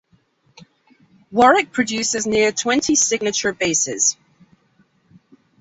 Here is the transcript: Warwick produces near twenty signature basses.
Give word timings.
Warwick 1.29 1.71
produces 1.71 2.25
near 2.25 2.51
twenty 2.51 2.95
signature 2.95 3.53
basses. 3.53 4.17